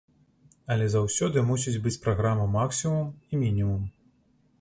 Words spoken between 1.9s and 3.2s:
праграма максімум